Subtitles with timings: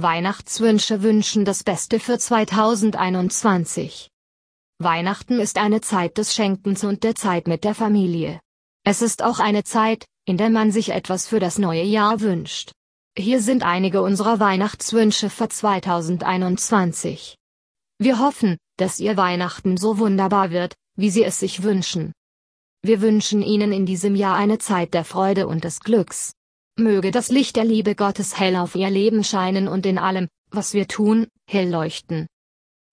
[0.00, 4.08] Weihnachtswünsche wünschen das Beste für 2021.
[4.78, 8.38] Weihnachten ist eine Zeit des Schenkens und der Zeit mit der Familie.
[8.84, 12.70] Es ist auch eine Zeit, in der man sich etwas für das neue Jahr wünscht.
[13.18, 17.34] Hier sind einige unserer Weihnachtswünsche für 2021.
[17.98, 22.12] Wir hoffen, dass Ihr Weihnachten so wunderbar wird, wie Sie es sich wünschen.
[22.82, 26.34] Wir wünschen Ihnen in diesem Jahr eine Zeit der Freude und des Glücks.
[26.78, 30.74] Möge das Licht der Liebe Gottes hell auf Ihr Leben scheinen und in allem, was
[30.74, 32.28] wir tun, hell leuchten.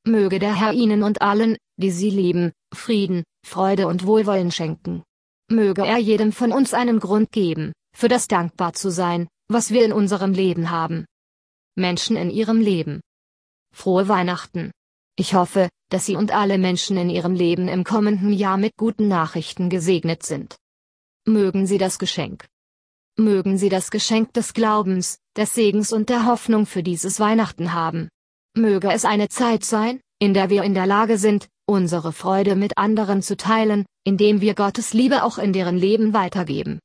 [0.08, 5.04] Möge der Herr Ihnen und allen, die Sie lieben, Frieden, Freude und Wohlwollen schenken.
[5.52, 9.86] Möge er jedem von uns einen Grund geben, für das dankbar zu sein, was wir
[9.86, 11.06] in unserem Leben haben.
[11.76, 13.02] Menschen in ihrem Leben.
[13.72, 14.72] Frohe Weihnachten.
[15.16, 19.08] Ich hoffe, dass Sie und alle Menschen in Ihrem Leben im kommenden Jahr mit guten
[19.08, 20.56] Nachrichten gesegnet sind.
[21.28, 22.48] Mögen Sie das Geschenk.
[23.18, 28.10] Mögen Sie das Geschenk des Glaubens, des Segens und der Hoffnung für dieses Weihnachten haben.
[28.58, 32.78] Möge es eine Zeit sein, in der wir in der Lage sind, unsere Freude mit
[32.78, 36.80] anderen zu teilen, indem wir Gottes Liebe auch in deren Leben weitergeben.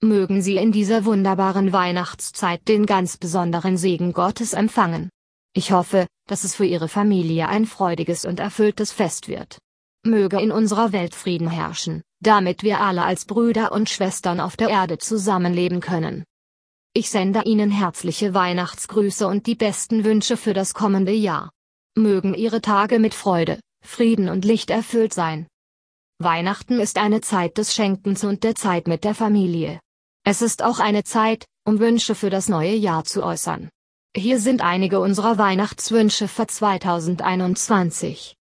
[0.00, 5.10] Mögen Sie in dieser wunderbaren Weihnachtszeit den ganz besonderen Segen Gottes empfangen.
[5.52, 9.58] Ich hoffe, dass es für Ihre Familie ein freudiges und erfülltes Fest wird.
[10.04, 14.68] Möge in unserer Welt Frieden herrschen, damit wir alle als Brüder und Schwestern auf der
[14.68, 16.24] Erde zusammenleben können.
[16.92, 21.50] Ich sende Ihnen herzliche Weihnachtsgrüße und die besten Wünsche für das kommende Jahr.
[21.96, 25.46] Mögen Ihre Tage mit Freude, Frieden und Licht erfüllt sein.
[26.18, 29.78] Weihnachten ist eine Zeit des Schenkens und der Zeit mit der Familie.
[30.24, 33.68] Es ist auch eine Zeit, um Wünsche für das neue Jahr zu äußern.
[34.16, 38.34] Hier sind einige unserer Weihnachtswünsche für 2021.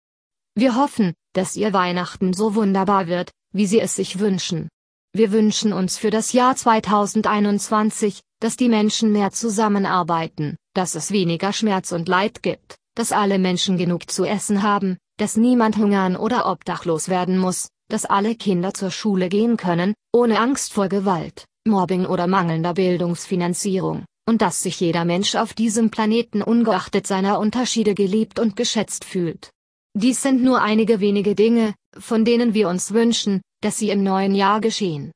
[0.55, 4.69] Wir hoffen, dass Ihr Weihnachten so wunderbar wird, wie Sie es sich wünschen.
[5.13, 11.53] Wir wünschen uns für das Jahr 2021, dass die Menschen mehr zusammenarbeiten, dass es weniger
[11.53, 16.51] Schmerz und Leid gibt, dass alle Menschen genug zu essen haben, dass niemand hungern oder
[16.51, 22.07] obdachlos werden muss, dass alle Kinder zur Schule gehen können, ohne Angst vor Gewalt, Mobbing
[22.07, 28.41] oder mangelnder Bildungsfinanzierung, und dass sich jeder Mensch auf diesem Planeten ungeachtet seiner Unterschiede geliebt
[28.41, 29.51] und geschätzt fühlt.
[29.97, 34.35] Dies sind nur einige wenige Dinge, von denen wir uns wünschen, dass sie im neuen
[34.35, 35.11] Jahr geschehen.